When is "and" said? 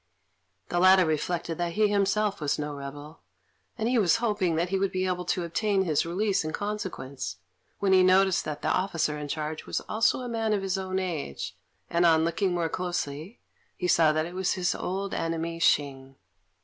3.77-3.87, 11.87-12.03